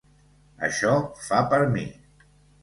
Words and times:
Això 0.67 0.93
fa 1.27 1.43
per 1.53 1.61
mi. 1.77 1.85